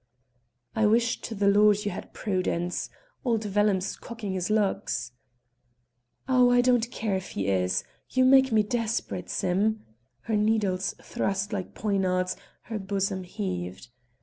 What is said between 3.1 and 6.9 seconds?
old Vellum's cocking his lugs." "Oh, I don't